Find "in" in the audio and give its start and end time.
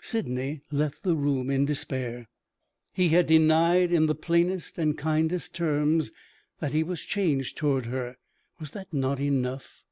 1.50-1.64, 3.90-4.06